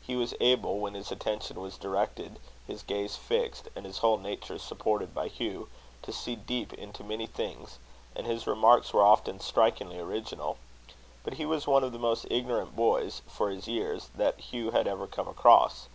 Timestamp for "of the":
11.82-11.98